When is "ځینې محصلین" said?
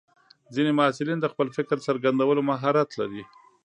0.53-1.19